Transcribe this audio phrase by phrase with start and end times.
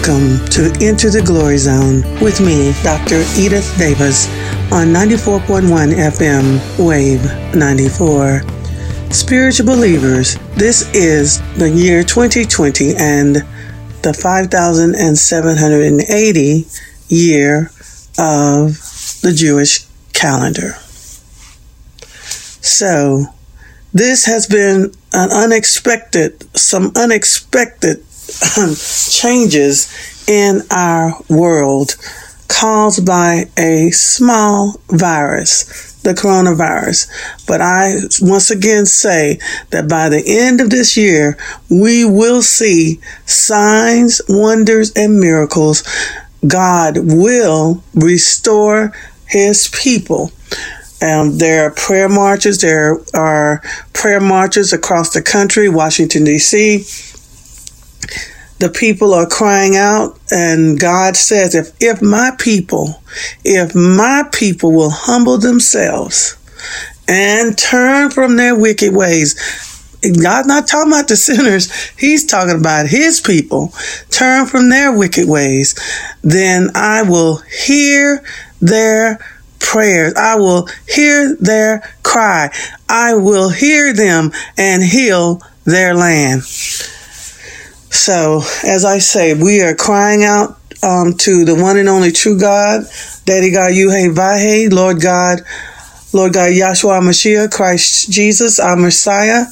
[0.00, 3.22] welcome to Into the Glory Zone with me, Dr.
[3.36, 4.26] Edith Davis,
[4.72, 7.22] on 94.1 FM Wave
[7.54, 8.42] 94.
[9.12, 13.44] Spiritual believers, this is the year 2020 and
[14.02, 16.66] the 5780
[17.08, 17.70] year
[18.18, 18.78] of
[19.20, 20.76] the Jewish calendar.
[22.62, 23.26] So,
[23.92, 28.02] this has been an unexpected, some unexpected
[29.10, 29.88] changes
[30.28, 31.96] in our world
[32.50, 37.08] caused by a small virus, the coronavirus.
[37.46, 39.38] But I once again say
[39.70, 41.38] that by the end of this year,
[41.70, 45.84] we will see signs, wonders, and miracles.
[46.46, 48.92] God will restore
[49.26, 50.32] his people.
[51.02, 52.60] Um, there are prayer marches.
[52.60, 56.84] There are prayer marches across the country, Washington, D.C
[58.60, 63.02] the people are crying out and God says, if, if my people,
[63.42, 66.36] if my people will humble themselves
[67.08, 69.34] and turn from their wicked ways,
[70.02, 71.72] God's not talking about the sinners.
[71.98, 73.72] He's talking about his people.
[74.10, 75.74] Turn from their wicked ways.
[76.22, 78.22] Then I will hear
[78.60, 79.18] their
[79.58, 80.14] prayers.
[80.16, 82.50] I will hear their cry.
[82.88, 86.42] I will hear them and heal their land.
[87.90, 92.38] So, as I say, we are crying out um, to the one and only true
[92.38, 92.84] God,
[93.24, 95.40] Daddy God, Yuhe Vahe, Lord God,
[96.12, 99.44] Lord God, Yahshua Mashiach, Christ Jesus, our Messiah,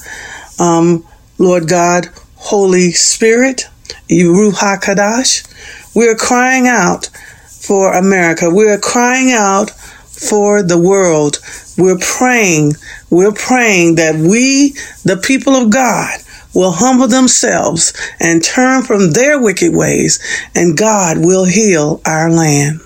[0.59, 1.05] um,
[1.39, 3.65] Lord God, Holy Spirit,
[4.09, 5.95] Ruach HaKadosh.
[5.95, 7.07] We are crying out
[7.49, 8.49] for America.
[8.49, 11.41] We are crying out for the world.
[11.77, 12.75] We're praying,
[13.11, 14.71] we're praying that we,
[15.05, 16.21] the people of God,
[16.59, 20.19] will humble themselves and turn from their wicked ways,
[20.57, 22.81] and God will heal our land.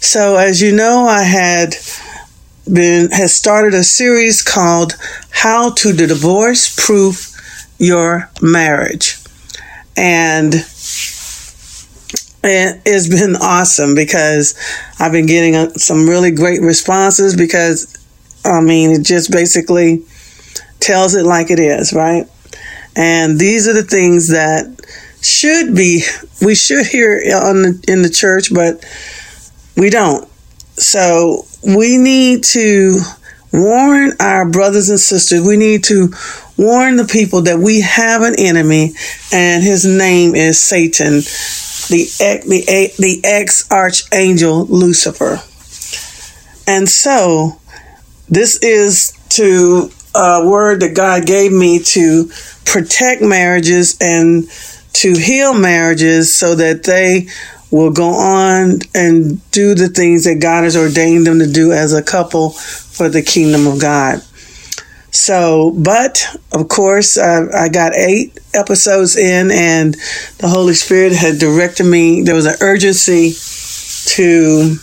[0.00, 1.76] So, as you know, I had
[2.70, 4.94] been has started a series called
[5.30, 7.32] How to Divorce Proof
[7.78, 9.16] Your Marriage.
[9.96, 10.54] And
[12.42, 14.56] it's been awesome because
[14.98, 17.96] I've been getting uh, some really great responses because
[18.44, 20.04] I mean, it just basically
[20.84, 22.26] tells it like it is, right?
[22.96, 24.66] And these are the things that
[25.22, 26.02] should be
[26.42, 28.84] we should hear on the, in the church, but
[29.76, 30.28] we don't.
[30.76, 32.98] So we need to
[33.52, 35.40] warn our brothers and sisters.
[35.40, 36.12] We need to
[36.58, 38.92] warn the people that we have an enemy,
[39.32, 41.14] and his name is Satan,
[41.88, 42.06] the
[42.46, 45.40] the the ex archangel Lucifer.
[46.66, 47.60] And so,
[48.28, 52.30] this is to a word that God gave me to
[52.64, 54.48] protect marriages and
[54.94, 57.28] to heal marriages so that they
[57.70, 61.92] will go on and do the things that God has ordained them to do as
[61.92, 64.22] a couple for the kingdom of God.
[65.10, 69.94] So, but of course, I, I got eight episodes in, and
[70.38, 72.22] the Holy Spirit had directed me.
[72.22, 73.32] There was an urgency
[74.16, 74.76] to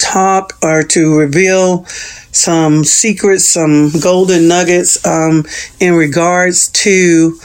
[0.00, 1.84] talk or to reveal
[2.32, 5.44] some secrets, some golden nuggets um,
[5.78, 7.38] in regards to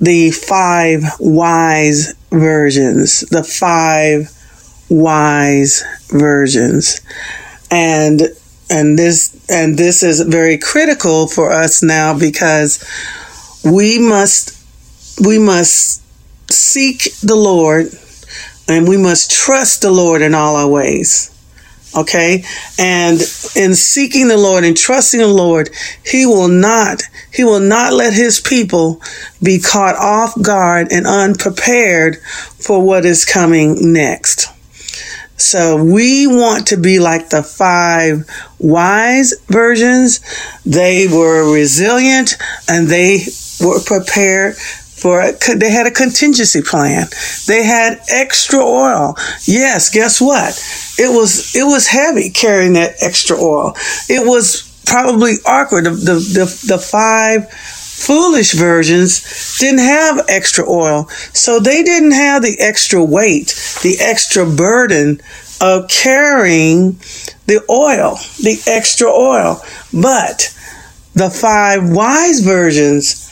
[0.00, 4.30] the five wise versions, the five
[4.88, 7.00] wise versions,
[7.70, 8.22] and
[8.70, 12.82] and this and this is very critical for us now because
[13.64, 14.56] we must
[15.24, 16.02] we must
[16.50, 17.92] seek the Lord
[18.68, 21.30] and we must trust the Lord in all our ways.
[21.96, 22.44] Okay.
[22.78, 23.20] And
[23.56, 25.70] in seeking the Lord and trusting the Lord,
[26.04, 27.02] he will not,
[27.32, 29.02] he will not let his people
[29.42, 32.18] be caught off guard and unprepared
[32.58, 34.46] for what is coming next.
[35.36, 38.28] So we want to be like the five
[38.58, 40.20] wise virgins.
[40.66, 42.36] They were resilient
[42.68, 43.24] and they
[43.60, 44.56] were prepared
[45.00, 47.06] for they had a contingency plan.
[47.46, 49.16] They had extra oil.
[49.44, 50.52] Yes, guess what?
[50.98, 53.74] It was it was heavy carrying that extra oil.
[54.08, 55.84] It was probably awkward.
[55.84, 62.42] The the the, the five foolish versions didn't have extra oil, so they didn't have
[62.42, 63.48] the extra weight,
[63.82, 65.20] the extra burden
[65.60, 66.92] of carrying
[67.46, 69.62] the oil, the extra oil.
[69.92, 70.54] But
[71.14, 73.29] the five wise versions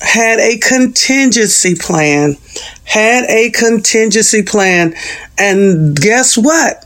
[0.00, 2.36] had a contingency plan,
[2.84, 4.94] had a contingency plan.
[5.36, 6.84] And guess what?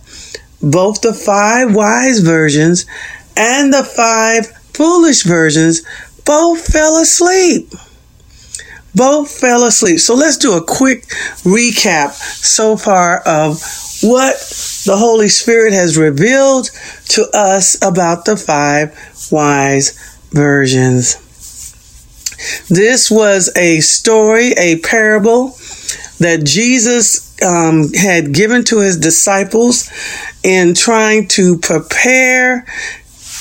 [0.63, 2.87] Both the five wise versions
[3.37, 5.83] and the five foolish versions
[6.25, 7.73] both fell asleep.
[8.95, 10.01] both fell asleep.
[10.01, 11.05] So let's do a quick
[11.45, 13.61] recap so far of
[14.03, 14.37] what
[14.85, 16.71] the Holy Spirit has revealed
[17.09, 18.93] to us about the five
[19.31, 19.93] wise
[20.31, 21.17] virgins.
[22.69, 25.57] This was a story, a parable
[26.19, 29.91] that Jesus um, had given to his disciples
[30.43, 32.67] in trying to prepare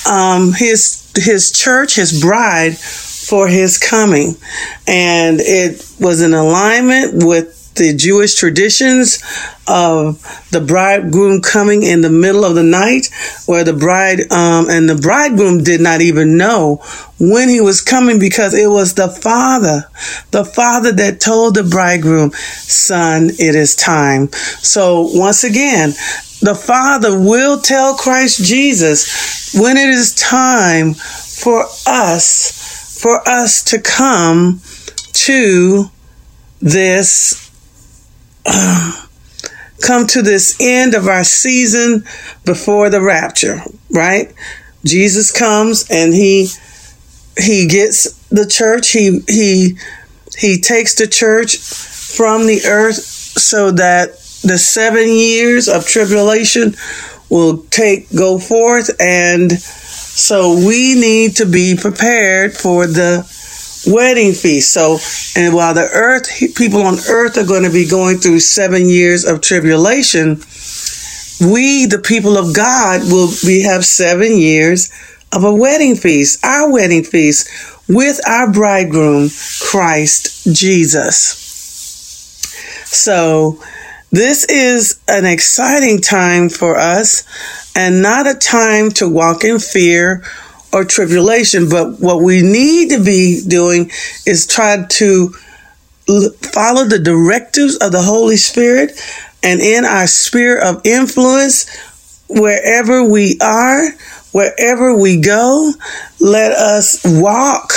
[0.10, 4.36] um, his his church, his bride, for his coming,
[4.88, 9.24] and it was in alignment with the Jewish traditions
[9.68, 10.22] of
[10.52, 13.10] the bridegroom coming in the middle of the night,
[13.46, 16.82] where the bride um, and the bridegroom did not even know
[17.20, 19.90] when he was coming because it was the father,
[20.32, 24.28] the father that told the bridegroom, son, it is time.
[24.62, 25.90] So once again,
[26.42, 33.80] the father will tell Christ Jesus when it is time for us, for us to
[33.80, 34.62] come
[35.14, 35.90] to
[36.60, 37.51] this
[39.82, 42.04] come to this end of our season
[42.46, 44.34] before the rapture, right?
[44.86, 46.50] Jesus comes and he
[47.38, 48.92] he gets the church.
[48.92, 49.78] He he
[50.38, 54.14] he takes the church from the earth so that
[54.44, 56.76] the 7 years of tribulation
[57.30, 63.24] will take go forth and so we need to be prepared for the
[63.88, 64.74] wedding feast.
[64.74, 64.98] So,
[65.36, 69.26] and while the earth, people on earth are going to be going through seven years
[69.26, 70.42] of tribulation,
[71.42, 74.92] we, the people of God, will be have seven years
[75.32, 77.50] of a wedding feast, our wedding feast
[77.88, 79.30] with our bridegroom,
[79.60, 81.38] Christ Jesus.
[82.86, 83.62] So,
[84.12, 87.24] this is an exciting time for us
[87.76, 90.24] and not a time to walk in fear
[90.74, 91.70] or tribulation.
[91.70, 93.92] But what we need to be doing
[94.26, 95.30] is try to
[96.08, 99.00] follow the directives of the Holy Spirit
[99.44, 101.68] and in our sphere of influence,
[102.30, 103.92] wherever we are,
[104.32, 105.72] wherever we go,
[106.20, 107.74] let us walk.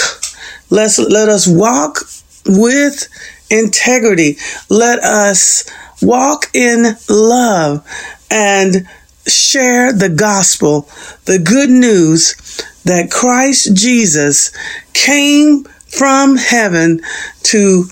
[0.71, 2.01] Let's let us walk
[2.47, 3.09] with
[3.51, 4.37] integrity.
[4.69, 5.65] Let us
[6.03, 7.87] walk in love
[8.31, 8.87] and
[9.27, 10.89] share the gospel,
[11.25, 12.35] the good news
[12.85, 14.53] that Christ Jesus
[14.93, 17.01] came from heaven
[17.45, 17.87] to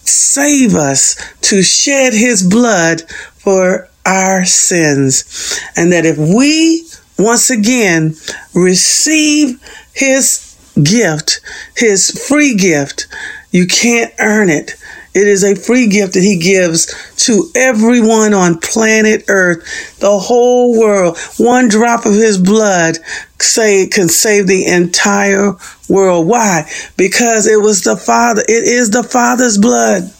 [0.00, 3.02] save us, to shed his blood
[3.36, 5.60] for our sins.
[5.76, 6.86] And that if we
[7.18, 8.14] once again
[8.54, 9.60] receive
[9.92, 11.40] his gift,
[11.76, 13.06] his free gift,
[13.50, 14.76] you can't earn it.
[15.14, 16.94] It is a free gift that he gives
[17.24, 21.18] to everyone on planet Earth, the whole world.
[21.38, 22.98] One drop of his blood
[23.38, 25.54] say can save the entire
[25.88, 26.26] world.
[26.26, 26.70] Why?
[26.96, 28.42] Because it was the Father.
[28.42, 30.12] It is the Father's blood.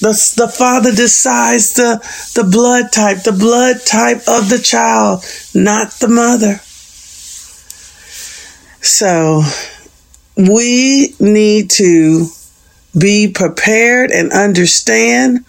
[0.00, 1.98] The, the father decides the,
[2.36, 5.24] the blood type, the blood type of the child,
[5.56, 6.60] not the mother.
[8.80, 9.42] So
[10.36, 12.28] we need to
[12.96, 15.44] be prepared and understand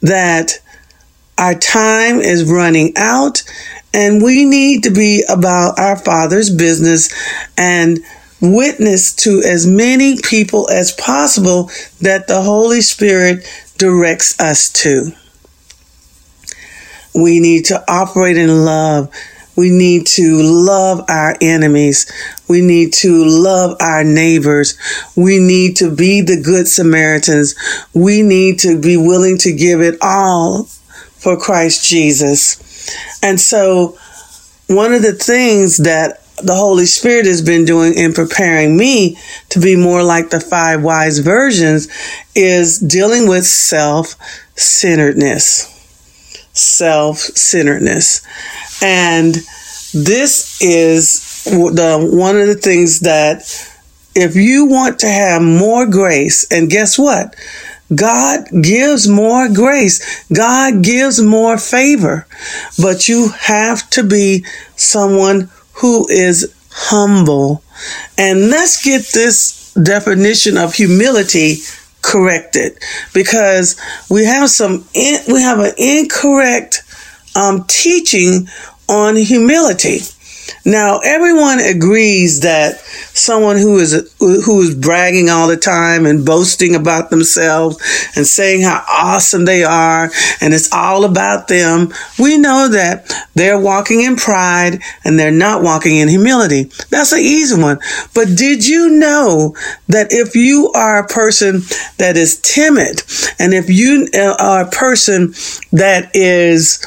[0.00, 0.58] that
[1.38, 3.42] our time is running out
[3.94, 7.12] and we need to be about our Father's business
[7.58, 8.00] and
[8.40, 13.46] witness to as many people as possible that the Holy Spirit
[13.78, 15.12] directs us to.
[17.14, 19.12] We need to operate in love.
[19.56, 22.10] We need to love our enemies.
[22.48, 24.78] We need to love our neighbors.
[25.16, 27.54] We need to be the good Samaritans.
[27.94, 32.60] We need to be willing to give it all for Christ Jesus.
[33.22, 33.98] And so,
[34.68, 39.16] one of the things that the Holy Spirit has been doing in preparing me
[39.50, 41.88] to be more like the five wise virgins
[42.34, 44.16] is dealing with self
[44.56, 45.71] centeredness.
[46.52, 48.22] Self centeredness.
[48.82, 49.34] And
[49.94, 53.42] this is the one of the things that
[54.14, 57.34] if you want to have more grace, and guess what?
[57.94, 60.24] God gives more grace.
[60.28, 62.26] God gives more favor.
[62.80, 64.44] But you have to be
[64.76, 67.62] someone who is humble.
[68.16, 71.56] And let's get this definition of humility
[72.02, 72.78] corrected
[73.14, 73.80] because
[74.10, 76.82] we have some we have an incorrect
[77.34, 78.48] um, teaching
[78.88, 80.00] on humility.
[80.64, 82.78] Now, everyone agrees that
[83.14, 87.76] someone who is who is bragging all the time and boasting about themselves
[88.16, 93.60] and saying how awesome they are and it's all about them, we know that they're
[93.60, 96.64] walking in pride and they're not walking in humility.
[96.90, 97.78] That's an easy one.
[98.14, 99.56] But did you know
[99.88, 101.62] that if you are a person
[101.98, 103.02] that is timid
[103.38, 105.32] and if you uh, are a person
[105.72, 106.78] that is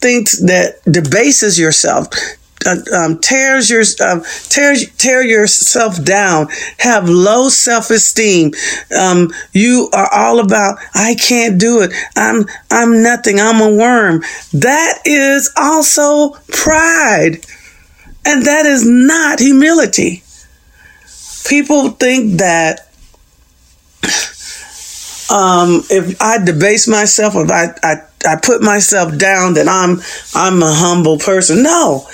[0.00, 2.08] thinks that debases yourself,
[2.66, 8.52] uh, um, tears your um, tear tear yourself down, have low self esteem.
[8.96, 11.92] Um, you are all about I can't do it.
[12.16, 13.40] I'm I'm nothing.
[13.40, 14.22] I'm a worm.
[14.52, 17.44] That is also pride,
[18.24, 20.22] and that is not humility.
[21.44, 22.88] People think that
[25.32, 30.00] um, if I debase myself, if I, I I put myself down, that I'm
[30.34, 31.62] I'm a humble person.
[31.62, 32.06] No,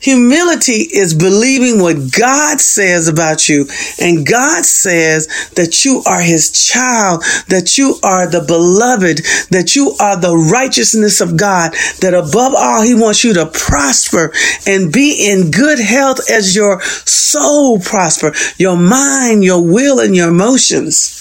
[0.00, 3.66] Humility is believing what God says about you.
[4.00, 5.26] And God says
[5.56, 9.18] that you are his child, that you are the beloved,
[9.50, 14.32] that you are the righteousness of God, that above all, he wants you to prosper
[14.66, 20.28] and be in good health as your soul prosper, your mind, your will, and your
[20.28, 21.16] emotions.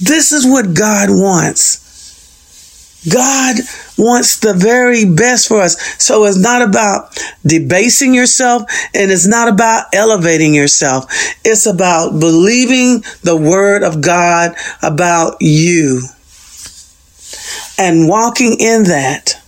[0.00, 1.89] This is what God wants.
[3.08, 3.56] God
[3.96, 5.80] wants the very best for us.
[6.02, 8.62] So it's not about debasing yourself
[8.94, 11.06] and it's not about elevating yourself.
[11.44, 16.02] It's about believing the word of God about you
[17.78, 19.40] and walking in that.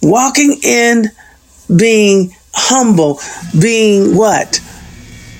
[0.00, 1.06] Walking in
[1.74, 3.18] being humble,
[3.58, 4.60] being what?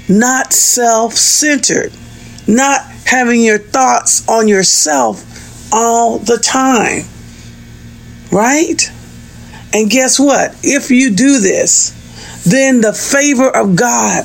[0.09, 1.93] Not self centered,
[2.49, 5.23] not having your thoughts on yourself
[5.75, 7.05] all the time.
[8.31, 8.81] Right?
[9.75, 10.57] And guess what?
[10.63, 11.91] If you do this,
[12.47, 14.25] then the favor of God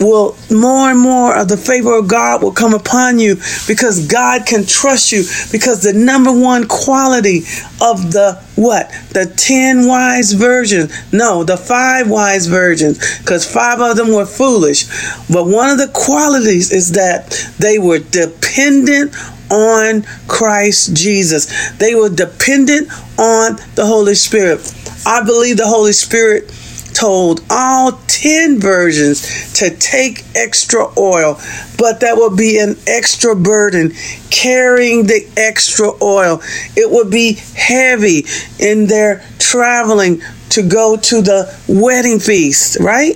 [0.00, 3.34] will more and more of the favor of God will come upon you
[3.66, 7.38] because God can trust you because the number one quality
[7.80, 13.96] of the what the 10 wise virgins no the five wise virgins because five of
[13.96, 14.86] them were foolish
[15.28, 19.14] but one of the qualities is that they were dependent
[19.50, 21.70] on Christ Jesus.
[21.78, 24.60] They were dependent on the Holy Spirit.
[25.06, 26.50] I believe the Holy Spirit
[26.98, 31.38] told all 10 virgins to take extra oil,
[31.78, 33.92] but that would be an extra burden
[34.30, 36.42] carrying the extra oil.
[36.74, 38.24] It would be heavy
[38.58, 43.14] in their traveling to go to the wedding feast, right?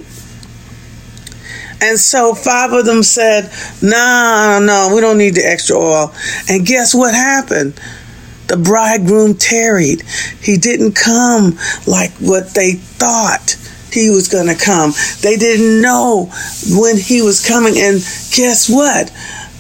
[1.81, 3.51] And so five of them said,
[3.83, 6.15] No, no, we don't need the extra oil.
[6.49, 7.81] And guess what happened?
[8.47, 10.03] The bridegroom tarried.
[10.41, 13.57] He didn't come like what they thought
[13.93, 14.93] he was going to come.
[15.21, 16.31] They didn't know
[16.71, 17.75] when he was coming.
[17.77, 18.01] And
[18.35, 19.13] guess what?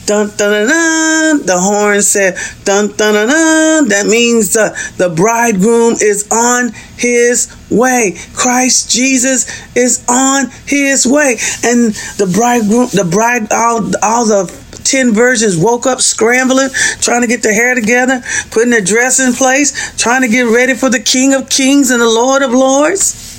[0.04, 1.46] Dun, dun, dun, dun.
[1.46, 3.88] The horn said, dun, dun, dun, dun.
[3.88, 8.16] That means the, the bridegroom is on his way.
[8.34, 9.46] Christ Jesus
[9.76, 11.36] is on his way.
[11.62, 16.70] And the bridegroom, the bride, all, all the 10 virgins woke up scrambling,
[17.00, 20.74] trying to get their hair together, putting their dress in place, trying to get ready
[20.74, 23.31] for the King of Kings and the Lord of Lords.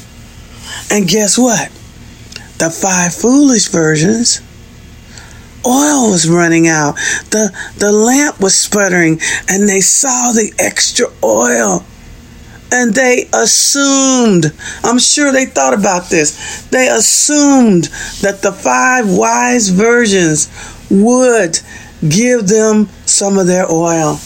[0.90, 1.70] And guess what?
[2.58, 4.42] The five foolish virgins
[5.66, 6.96] oil was running out.
[7.30, 11.86] The, the lamp was sputtering, and they saw the extra oil.
[12.72, 14.52] And they assumed,
[14.84, 17.86] I'm sure they thought about this, they assumed
[18.22, 20.50] that the five wise virgins
[20.90, 21.60] would
[22.08, 24.20] give them some of their oil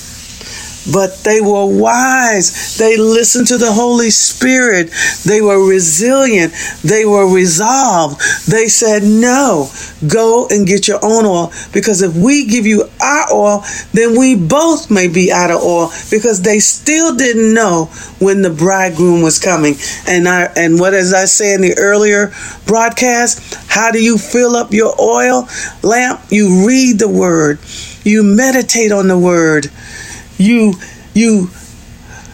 [0.91, 2.77] but they were wise.
[2.77, 4.91] They listened to the Holy Spirit.
[5.25, 6.53] They were resilient.
[6.83, 8.21] They were resolved.
[8.49, 9.69] They said, No,
[10.07, 13.63] go and get your own oil because if we give you our oil,
[13.93, 17.85] then we both may be out of oil because they still didn't know
[18.19, 19.75] when the bridegroom was coming.
[20.07, 22.31] And I and what as I said in the earlier
[22.65, 25.47] broadcast, how do you fill up your oil
[25.83, 26.21] lamp?
[26.29, 27.59] You read the word.
[28.03, 29.69] You meditate on the word
[30.37, 30.73] you
[31.13, 31.49] you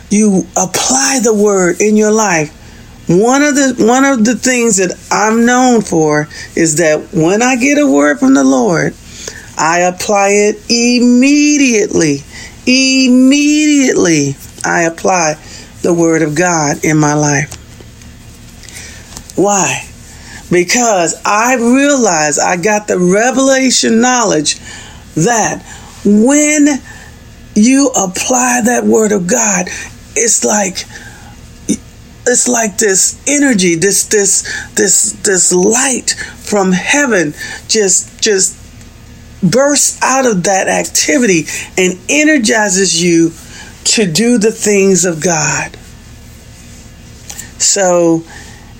[0.09, 2.59] you apply the word in your life
[3.07, 7.57] one of the one of the things that I'm known for is that when I
[7.57, 8.95] get a word from the Lord,
[9.57, 12.19] I apply it immediately.
[12.65, 15.35] Immediately, I apply
[15.81, 17.53] the word of God in my life.
[19.35, 19.85] Why?
[20.49, 24.59] Because I realize I got the revelation knowledge
[25.15, 25.61] that
[26.05, 26.81] when
[27.55, 29.67] you apply that word of God,
[30.15, 30.85] it's like
[32.25, 34.43] it's like this energy, this this
[34.75, 37.33] this this light from heaven
[37.67, 38.59] just just
[39.43, 41.43] bursts out of that activity
[41.77, 43.31] and energizes you
[43.83, 45.75] to do the things of God.
[47.59, 48.23] So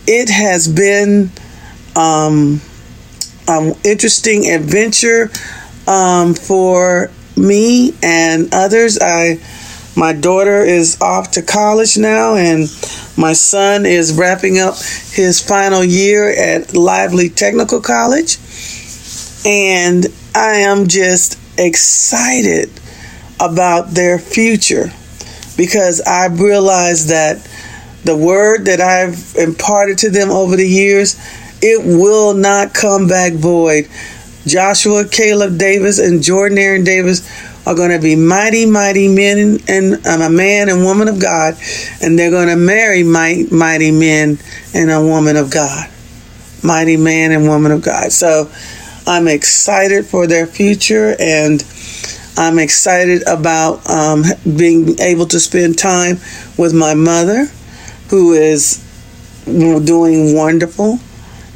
[0.07, 1.31] it has been
[1.95, 2.61] um,
[3.47, 5.29] an interesting adventure
[5.87, 8.99] um, for me and others.
[8.99, 9.39] I
[9.95, 12.61] my daughter is off to college now, and
[13.15, 14.75] my son is wrapping up
[15.11, 18.39] his final year at Lively Technical College.
[19.45, 22.71] And I am just excited
[23.39, 24.91] about their future
[25.57, 27.47] because I realize that
[28.03, 31.19] the word that I've imparted to them over the years,
[31.61, 33.87] it will not come back void.
[34.45, 37.27] Joshua, Caleb Davis, and Jordan Aaron Davis
[37.65, 41.55] are going to be mighty, mighty men and um, a man and woman of God,
[42.01, 44.37] and they're going to marry mighty, mighty men
[44.73, 45.89] and a woman of God.
[46.61, 48.11] Mighty man and woman of God.
[48.11, 48.49] So
[49.05, 51.63] I'm excited for their future and
[52.37, 54.23] I'm excited about um,
[54.57, 56.17] being able to spend time
[56.57, 57.45] with my mother,
[58.09, 58.83] who is
[59.45, 60.99] doing wonderful,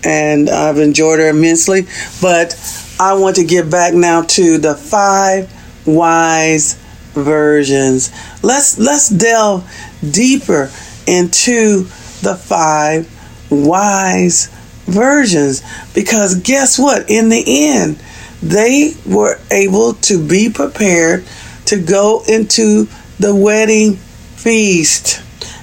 [0.04, 1.88] and I've enjoyed her immensely.
[2.22, 2.56] But
[3.00, 5.52] I want to get back now to the five
[5.86, 6.74] wise
[7.14, 8.12] versions.
[8.44, 9.70] Let's let's delve
[10.10, 10.72] deeper
[11.08, 11.84] into
[12.22, 13.10] the five
[13.50, 14.48] wise
[14.86, 15.62] versions
[15.94, 17.10] because guess what?
[17.10, 18.02] In the end,
[18.42, 21.26] they were able to be prepared
[21.66, 22.88] to go into
[23.20, 25.22] the wedding feast.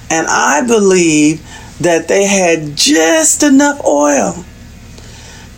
[0.09, 1.41] And I believe
[1.79, 4.45] that they had just enough oil,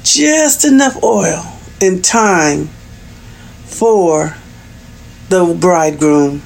[0.04, 1.44] just enough oil
[1.80, 2.70] in time
[3.66, 4.36] for
[5.30, 6.40] the bridegroom,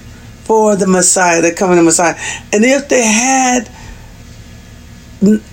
[0.44, 2.16] for the Messiah, the coming Messiah.
[2.52, 3.70] And if they had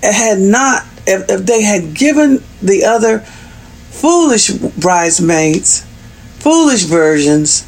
[0.01, 5.85] had not, if, if they had given the other foolish bridesmaids,
[6.39, 7.65] foolish virgins,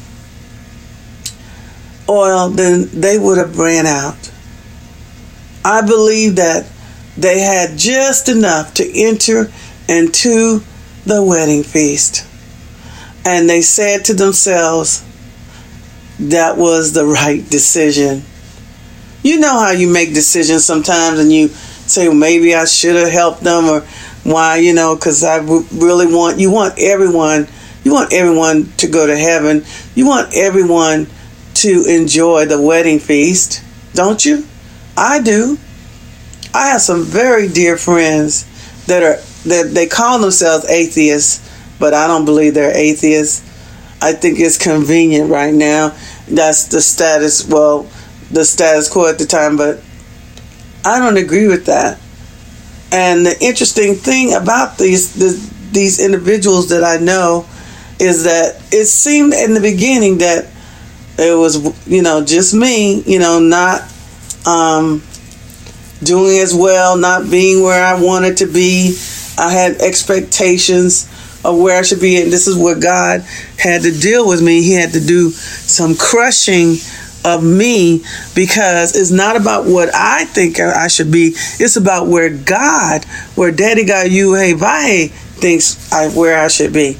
[2.08, 4.31] oil, then they would have ran out.
[5.64, 6.66] I believe that
[7.16, 9.50] they had just enough to enter
[9.88, 10.62] into
[11.04, 12.26] the wedding feast.
[13.24, 15.04] And they said to themselves,
[16.18, 18.22] that was the right decision.
[19.22, 23.10] You know how you make decisions sometimes and you say, well, maybe I should have
[23.10, 23.80] helped them or
[24.24, 27.46] why, you know, because I really want, you want everyone,
[27.84, 29.64] you want everyone to go to heaven.
[29.94, 31.06] You want everyone
[31.54, 33.62] to enjoy the wedding feast,
[33.94, 34.46] don't you?
[34.96, 35.58] I do.
[36.54, 38.46] I have some very dear friends
[38.86, 39.16] that are
[39.48, 41.40] that they call themselves atheists,
[41.78, 43.48] but I don't believe they're atheists.
[44.00, 45.96] I think it's convenient right now.
[46.28, 47.88] That's the status, well,
[48.30, 49.82] the status quo at the time, but
[50.84, 52.00] I don't agree with that.
[52.90, 57.46] And the interesting thing about these the, these individuals that I know
[57.98, 60.46] is that it seemed in the beginning that
[61.18, 63.82] it was you know just me, you know, not
[64.46, 65.02] um,
[66.02, 68.96] doing as well, not being where I wanted to be.
[69.38, 71.08] I had expectations
[71.44, 72.20] of where I should be.
[72.22, 73.20] And this is what God
[73.58, 74.62] had to deal with me.
[74.62, 76.76] He had to do some crushing
[77.24, 81.34] of me because it's not about what I think I should be.
[81.58, 86.72] It's about where God, where Daddy God you hey Vahe thinks I where I should
[86.72, 86.98] be.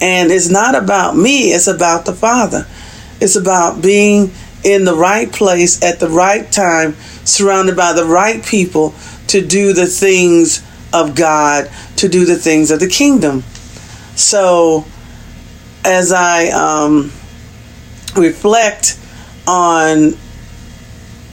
[0.00, 2.66] And it's not about me, it's about the Father.
[3.20, 4.32] It's about being
[4.64, 8.94] in the right place at the right time, surrounded by the right people
[9.28, 13.42] to do the things of God, to do the things of the kingdom.
[14.16, 14.86] So,
[15.84, 17.12] as I um,
[18.16, 18.98] reflect
[19.46, 20.14] on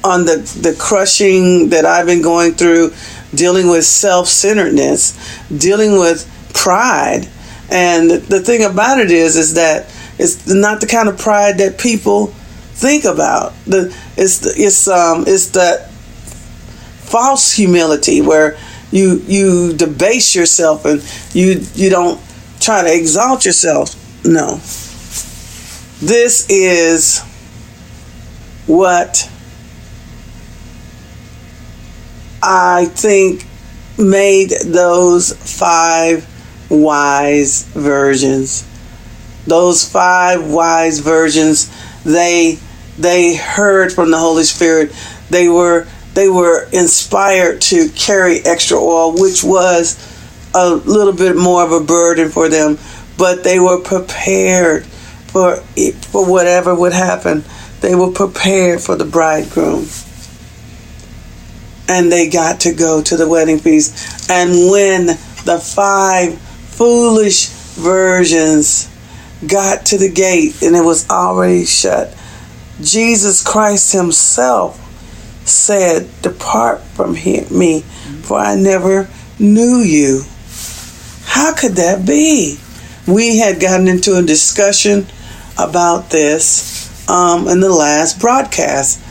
[0.03, 2.93] on the the crushing that I've been going through,
[3.33, 5.17] dealing with self centeredness,
[5.49, 7.27] dealing with pride,
[7.69, 11.79] and the thing about it is, is that it's not the kind of pride that
[11.79, 12.33] people
[12.81, 13.53] think about.
[13.65, 18.57] The it's it's um it's that false humility where
[18.91, 21.01] you you debase yourself and
[21.33, 22.19] you you don't
[22.59, 23.95] try to exalt yourself.
[24.25, 24.55] No.
[26.01, 27.21] This is
[28.65, 29.29] what
[32.41, 33.45] I think
[33.99, 36.27] made those five
[36.69, 38.67] wise virgins.
[39.45, 41.69] Those five wise virgins,
[42.03, 42.57] they
[43.01, 44.91] they heard from the Holy Spirit.
[45.29, 49.97] They were they were inspired to carry extra oil, which was
[50.53, 52.77] a little bit more of a burden for them,
[53.17, 55.57] but they were prepared for
[56.11, 57.43] for whatever would happen.
[57.81, 59.87] They were prepared for the bridegroom.
[61.87, 64.29] and they got to go to the wedding feast.
[64.29, 65.07] And when
[65.45, 68.89] the five foolish virgins
[69.47, 72.15] got to the gate and it was already shut,
[72.83, 74.77] Jesus Christ Himself
[75.47, 77.81] said, Depart from me,
[78.23, 80.23] for I never knew you.
[81.25, 82.59] How could that be?
[83.07, 85.07] We had gotten into a discussion
[85.57, 89.01] about this um, in the last broadcast.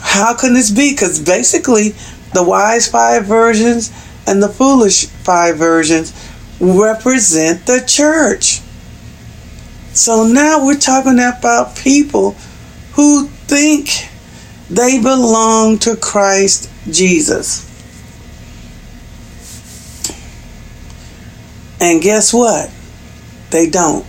[0.00, 0.92] How can this be?
[0.92, 1.94] Because basically,
[2.32, 3.90] the wise five versions
[4.26, 6.12] and the foolish five versions
[6.60, 8.60] represent the church.
[9.92, 12.36] So now we're talking about people
[12.92, 13.88] who think
[14.68, 17.66] they belong to Christ Jesus.
[21.80, 22.70] And guess what?
[23.50, 24.06] They don't.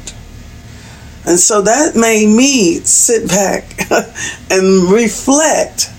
[1.25, 3.63] And so that made me sit back
[4.51, 5.89] and reflect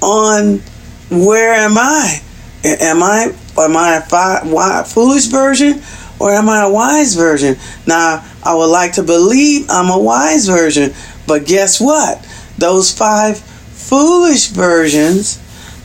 [0.00, 0.62] on
[1.10, 2.22] where am I?
[2.64, 5.82] Am I am I a foolish version
[6.18, 7.56] or am I a wise version?
[7.86, 10.92] Now, I would like to believe I'm a wise version,
[11.30, 12.26] but guess what?
[12.58, 15.36] Those five foolish versions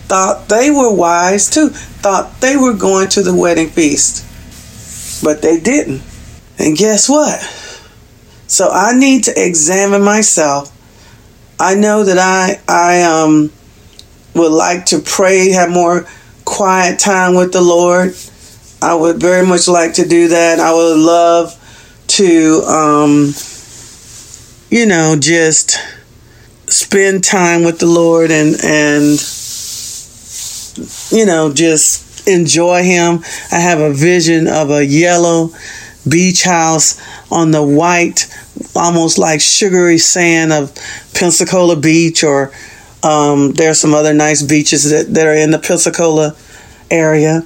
[0.07, 4.25] thought they were wise too, thought they were going to the wedding feast,
[5.23, 6.01] but they didn't.
[6.57, 7.39] And guess what?
[8.47, 10.71] So I need to examine myself.
[11.59, 13.51] I know that I I um
[14.33, 16.07] would like to pray, have more
[16.43, 18.15] quiet time with the Lord.
[18.81, 20.59] I would very much like to do that.
[20.59, 21.53] I would love
[22.07, 23.35] to um
[24.69, 25.77] you know just
[26.67, 29.19] spend time with the Lord and and
[31.11, 33.23] you know just enjoy him.
[33.51, 35.51] I have a vision of a yellow
[36.07, 36.99] beach house
[37.31, 38.27] on the white,
[38.75, 40.73] almost like sugary sand of
[41.13, 42.51] Pensacola Beach, or
[43.03, 46.35] um, there's some other nice beaches that, that are in the Pensacola
[46.89, 47.45] area.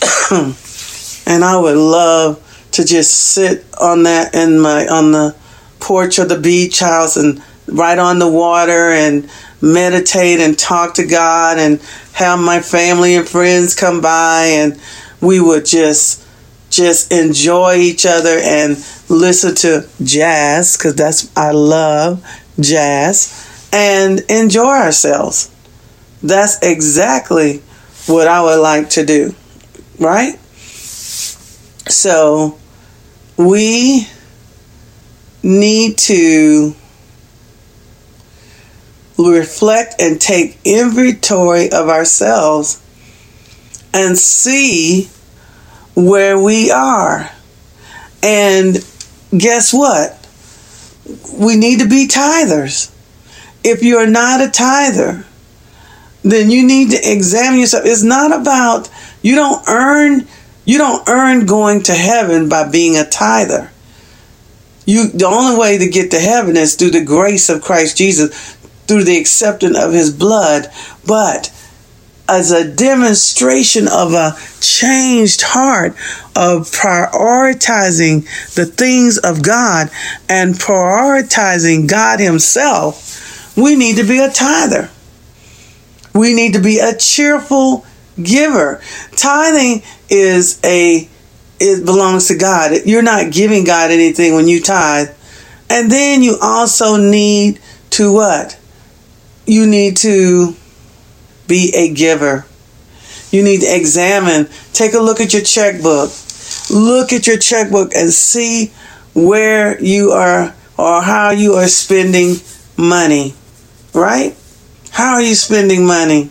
[0.30, 5.36] and I would love to just sit on that in my on the
[5.80, 9.28] porch of the beach house and right on the water and
[9.60, 11.80] meditate and talk to God and
[12.12, 14.80] have my family and friends come by and
[15.20, 16.24] we would just
[16.70, 18.76] just enjoy each other and
[19.08, 22.24] listen to jazz because that's I love
[22.60, 25.50] jazz and enjoy ourselves.
[26.22, 27.62] That's exactly
[28.06, 29.34] what I would like to do,
[29.98, 30.38] right?
[31.88, 32.58] So
[33.36, 34.08] we
[35.42, 36.74] need to
[39.18, 42.82] reflect and take inventory of ourselves
[43.92, 45.08] and see
[45.94, 47.30] where we are.
[48.22, 48.84] And
[49.36, 50.14] guess what?
[51.32, 52.92] We need to be tithers.
[53.64, 55.24] If you're not a tither,
[56.22, 57.84] then you need to examine yourself.
[57.86, 58.88] It's not about
[59.22, 60.26] you don't earn
[60.64, 63.70] you don't earn going to heaven by being a tither.
[64.88, 68.54] You the only way to get to heaven is through the grace of Christ Jesus,
[68.86, 70.68] through the acceptance of his blood.
[71.06, 71.52] But
[72.26, 75.92] as a demonstration of a changed heart
[76.34, 78.22] of prioritizing
[78.54, 79.90] the things of God
[80.26, 84.88] and prioritizing God Himself, we need to be a tither.
[86.14, 87.84] We need to be a cheerful
[88.22, 88.80] giver.
[89.16, 91.10] Tithing is a
[91.60, 92.72] it belongs to God.
[92.84, 95.08] You're not giving God anything when you tithe.
[95.70, 98.58] And then you also need to what?
[99.46, 100.54] You need to
[101.46, 102.46] be a giver.
[103.30, 106.10] You need to examine, take a look at your checkbook.
[106.70, 108.72] Look at your checkbook and see
[109.14, 112.36] where you are or how you are spending
[112.76, 113.34] money.
[113.92, 114.36] Right?
[114.90, 116.30] How are you spending money?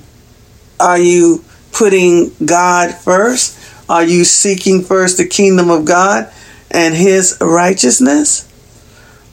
[0.79, 3.56] Are you putting God first?
[3.89, 6.31] Are you seeking first the kingdom of God
[6.69, 8.51] and his righteousness?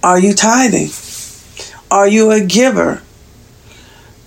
[0.03, 0.91] Are you tithing?
[1.91, 3.03] Are you a giver?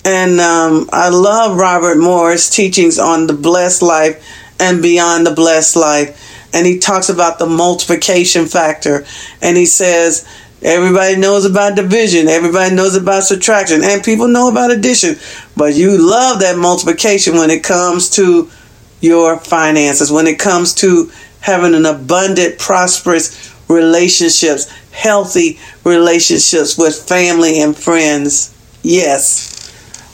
[0.04, 4.24] And um, I love Robert Morris' teachings on the blessed life
[4.58, 6.48] and beyond the blessed life.
[6.54, 9.04] And he talks about the multiplication factor.
[9.42, 10.26] And he says,
[10.62, 15.16] everybody knows about division, everybody knows about subtraction, and people know about addition.
[15.56, 18.50] But you love that multiplication when it comes to
[19.00, 27.60] your finances, when it comes to having an abundant, prosperous relationships, healthy relationships with family
[27.60, 28.54] and friends.
[28.82, 29.54] Yes.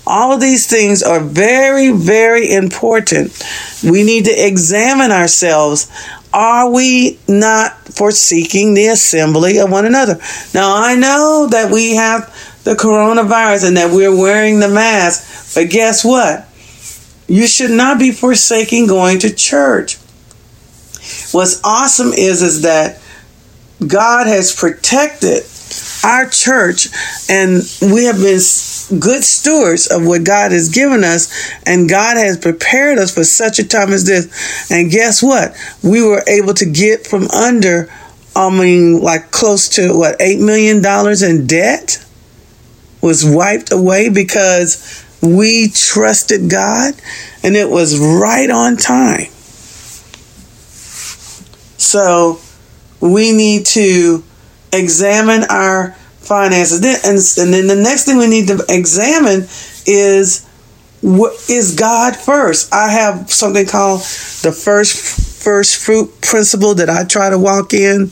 [0.06, 3.42] All of these things are very, very important.
[3.82, 5.90] We need to examine ourselves.
[6.32, 10.18] Are we not forsaking the assembly of one another?
[10.52, 12.28] Now, I know that we have
[12.64, 16.48] the coronavirus and that we're wearing the mask, but guess what?
[17.26, 19.96] You should not be forsaking going to church.
[21.32, 23.00] What's awesome is is that
[23.86, 25.42] God has protected
[26.04, 26.88] our church
[27.28, 28.40] and we have been
[29.00, 33.58] good stewards of what God has given us and God has prepared us for such
[33.58, 34.70] a time as this.
[34.70, 35.56] And guess what?
[35.82, 37.90] We were able to get from under
[38.36, 42.04] I mean like close to what 8 million dollars in debt
[43.00, 46.94] was wiped away because we trusted God
[47.42, 49.30] and it was right on time.
[51.78, 52.40] So
[53.00, 54.24] we need to
[54.72, 57.38] examine our finances.
[57.38, 59.46] And, then the next thing we need to examine
[59.86, 60.46] is
[61.00, 62.72] what is God first?
[62.72, 68.10] I have something called the first first fruit principle that I try to walk in,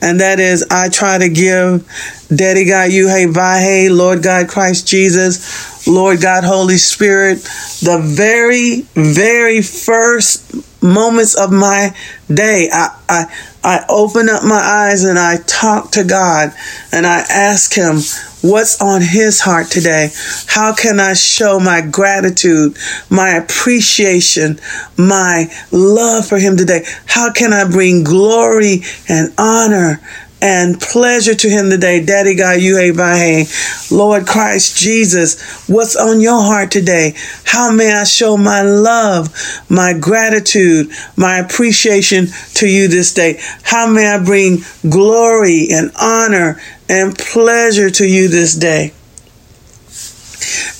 [0.00, 1.86] and that is I try to give
[2.34, 7.38] Daddy God, you hey Vahe, Lord God Christ Jesus, Lord God Holy Spirit,
[7.82, 11.94] the very, very first moments of my
[12.32, 12.68] day.
[12.72, 16.54] I, I I open up my eyes and I talk to God
[16.92, 17.96] and I ask him
[18.40, 20.10] what's on his heart today.
[20.46, 22.78] How can I show my gratitude,
[23.10, 24.58] my appreciation,
[24.96, 26.86] my love for him today?
[27.04, 30.00] How can I bring glory and honor
[30.42, 32.04] and pleasure to him today.
[32.04, 33.90] Daddy God, you Vahe.
[33.90, 37.14] Lord Christ Jesus, what's on your heart today?
[37.44, 39.34] How may I show my love,
[39.68, 43.40] my gratitude, my appreciation to you this day?
[43.62, 48.92] How may I bring glory and honor and pleasure to you this day?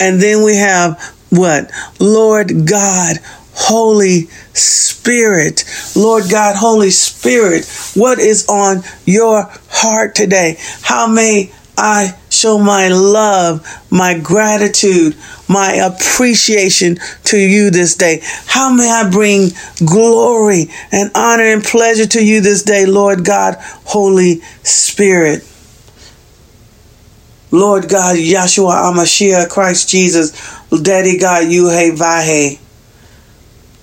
[0.00, 0.98] And then we have
[1.30, 1.70] what?
[2.00, 3.18] Lord God,
[3.54, 5.64] Holy Spirit.
[5.96, 10.56] Lord God, Holy Spirit, what is on your heart today?
[10.82, 15.16] How may I show my love, my gratitude,
[15.48, 18.20] my appreciation to you this day?
[18.46, 19.50] How may I bring
[19.84, 25.46] glory and honor and pleasure to you this day, Lord God, Holy Spirit?
[27.50, 30.30] Lord God, Yahshua HaMashiach, Christ Jesus,
[30.70, 32.60] Daddy God, Yuhe Vahe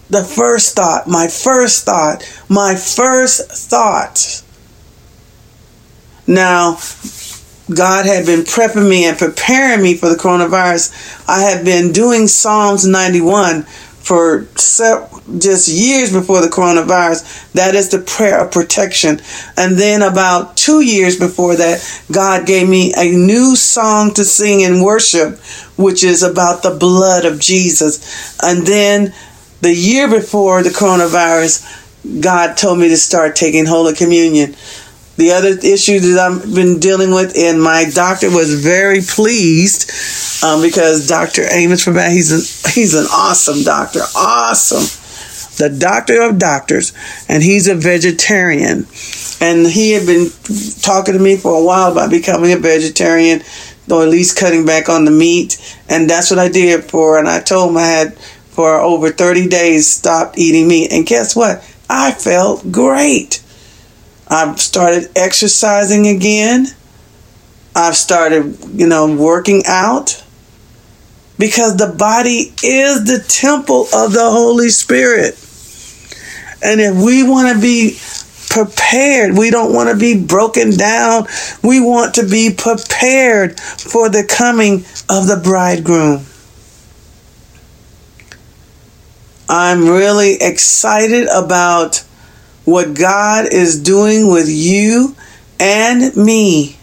[0.09, 4.43] the first thought, my first thought, my first thought.
[6.25, 6.77] Now,
[7.73, 11.25] God had been prepping me and preparing me for the coronavirus.
[11.27, 14.47] I had been doing Psalms 91 for
[15.37, 17.51] just years before the coronavirus.
[17.51, 19.19] That is the prayer of protection.
[19.57, 24.61] And then about two years before that, God gave me a new song to sing
[24.61, 25.37] in worship,
[25.75, 28.39] which is about the blood of Jesus.
[28.41, 29.13] And then
[29.61, 34.55] the year before the coronavirus, God told me to start taking Holy Communion.
[35.17, 39.91] The other issue that I've been dealing with, and my doctor was very pleased
[40.43, 41.43] um, because Dr.
[41.49, 44.85] Amos Forbat, he's an, he's an awesome doctor, awesome.
[45.57, 46.93] The doctor of doctors,
[47.27, 48.85] and he's a vegetarian.
[49.41, 50.29] And he had been
[50.81, 53.41] talking to me for a while about becoming a vegetarian,
[53.89, 55.57] or at least cutting back on the meat.
[55.89, 58.17] And that's what I did for, and I told him I had
[58.57, 60.91] for over 30 days stopped eating meat.
[60.91, 61.59] And guess what?
[61.87, 63.43] I felt great.
[64.27, 66.65] I've started exercising again.
[67.75, 70.23] I've started, you know, working out
[71.37, 75.35] because the body is the temple of the Holy Spirit.
[76.63, 77.99] And if we want to be
[78.49, 81.27] prepared, we don't want to be broken down.
[81.63, 86.25] We want to be prepared for the coming of the bridegroom.
[89.49, 92.03] I'm really excited about
[92.65, 95.15] what God is doing with you
[95.60, 96.77] and me.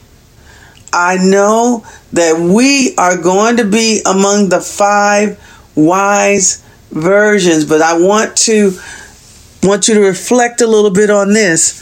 [0.93, 5.39] I know that we are going to be among the five
[5.75, 8.79] wise versions, but I want to
[9.63, 11.81] want you to reflect a little bit on this.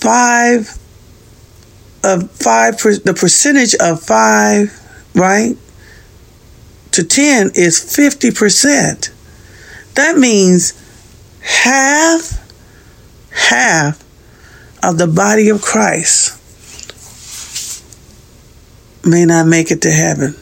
[0.00, 0.76] Five
[2.04, 4.78] of five the percentage of five,
[5.14, 5.56] right?
[6.92, 9.10] To 10 is 50%.
[9.94, 10.72] That means
[11.40, 12.40] half,
[13.30, 14.04] half
[14.82, 16.34] of the body of Christ
[19.04, 20.34] may not make it to heaven.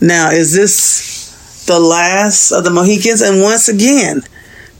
[0.00, 3.20] Now, is this the last of the Mohicans?
[3.20, 4.22] And once again,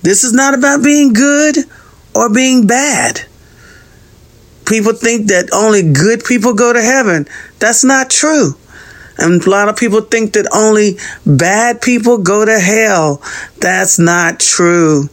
[0.03, 1.57] this is not about being good
[2.15, 3.23] or being bad.
[4.67, 7.27] People think that only good people go to heaven.
[7.59, 8.57] That's not true.
[9.23, 13.23] And a lot of people think that only bad people go to hell.
[13.61, 15.09] That's not true.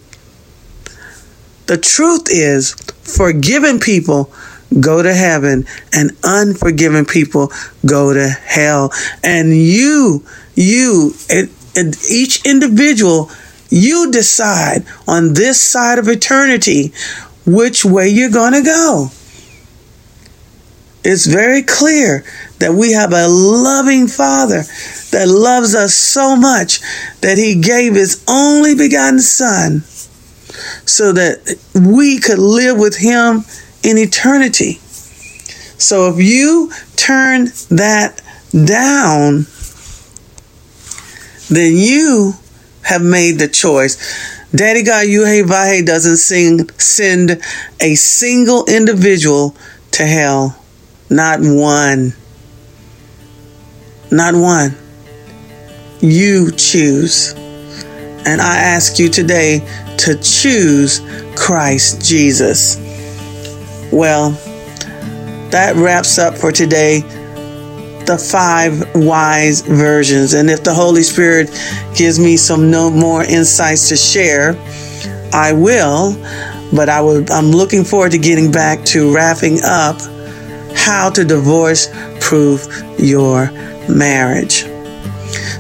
[1.68, 4.34] The truth is, forgiven people
[4.80, 7.52] go to heaven and unforgiven people
[7.86, 8.92] go to hell.
[9.24, 11.50] And you, you, and,
[12.10, 13.30] each individual,
[13.70, 16.94] you decide on this side of eternity
[17.46, 19.12] which way you're going to go.
[21.04, 22.26] It's very clear
[22.60, 24.64] that we have a loving Father
[25.12, 26.82] that loves us so much
[27.22, 29.82] that He gave His only begotten Son
[30.86, 33.46] so that we could live with Him
[33.84, 34.74] in eternity.
[35.78, 39.46] So if you turn that down,
[41.50, 42.34] then you
[42.82, 43.98] have made the choice.
[44.54, 47.42] Daddy God Yuhe Vahe doesn't sing, send
[47.80, 49.56] a single individual
[49.92, 50.62] to hell.
[51.10, 52.14] Not one.
[54.12, 54.76] Not one.
[56.00, 57.34] You choose.
[58.26, 59.60] And I ask you today
[60.00, 61.02] to choose
[61.36, 62.78] Christ Jesus.
[63.92, 64.32] Well,
[65.52, 67.02] that wraps up for today
[68.06, 70.34] the five wise versions.
[70.34, 71.50] And if the Holy Spirit
[71.96, 74.56] gives me some no more insights to share,
[75.32, 76.14] I will.
[76.74, 80.02] But I will, I'm looking forward to getting back to wrapping up
[80.76, 82.68] how to divorce proof
[82.98, 83.48] your
[83.90, 84.64] marriage.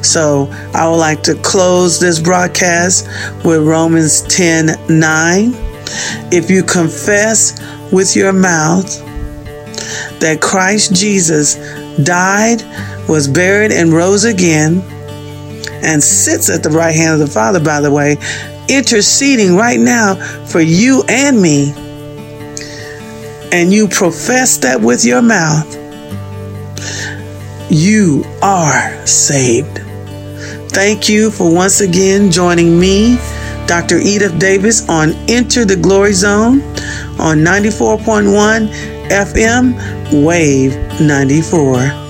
[0.05, 3.07] So I would like to close this broadcast
[3.43, 5.53] with Romans 10 9.
[6.31, 7.59] If you confess
[7.91, 8.87] with your mouth
[10.19, 11.55] that Christ Jesus
[12.03, 12.61] died,
[13.07, 14.81] was buried, and rose again,
[15.83, 18.17] and sits at the right hand of the Father, by the way,
[18.67, 20.15] interceding right now
[20.45, 21.73] for you and me
[23.51, 25.75] and you profess that with your mouth,
[27.69, 29.79] you are saved.
[30.71, 33.17] Thank you for once again joining me,
[33.67, 33.97] Dr.
[33.97, 36.61] Edith Davis, on Enter the Glory Zone
[37.19, 38.69] on 94.1
[39.09, 42.08] FM, Wave 94.